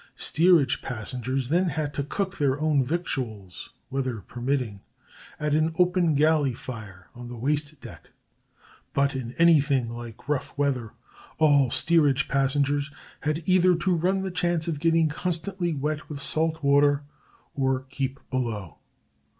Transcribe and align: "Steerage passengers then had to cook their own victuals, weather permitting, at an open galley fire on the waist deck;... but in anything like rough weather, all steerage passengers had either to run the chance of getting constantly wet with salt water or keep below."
"Steerage 0.15 0.81
passengers 0.81 1.49
then 1.49 1.69
had 1.69 1.93
to 1.93 2.01
cook 2.03 2.39
their 2.39 2.59
own 2.59 2.83
victuals, 2.83 3.69
weather 3.91 4.19
permitting, 4.19 4.81
at 5.39 5.53
an 5.53 5.75
open 5.77 6.15
galley 6.15 6.55
fire 6.55 7.09
on 7.13 7.27
the 7.27 7.35
waist 7.35 7.79
deck;... 7.81 8.09
but 8.95 9.15
in 9.15 9.33
anything 9.33 9.91
like 9.91 10.27
rough 10.27 10.57
weather, 10.57 10.93
all 11.37 11.69
steerage 11.69 12.27
passengers 12.27 12.89
had 13.19 13.43
either 13.47 13.75
to 13.75 13.95
run 13.95 14.21
the 14.21 14.31
chance 14.31 14.67
of 14.67 14.79
getting 14.79 15.07
constantly 15.07 15.71
wet 15.75 16.09
with 16.09 16.19
salt 16.19 16.63
water 16.63 17.03
or 17.53 17.81
keep 17.91 18.19
below." 18.31 18.79